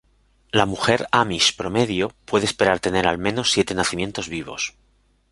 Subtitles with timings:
[0.59, 4.73] La mujer amish promedio puede esperar tener al menos siete nacimientos vivos.